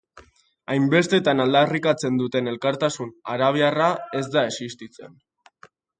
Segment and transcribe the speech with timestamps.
[0.75, 3.91] Hainbestetan aldarrikatzen duten elkartasun arabiarra,
[4.23, 5.13] ez da existitzen.